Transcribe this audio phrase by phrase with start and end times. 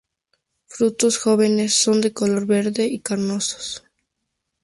[0.65, 3.83] Frutos jóvenes son de color verde y carnosos.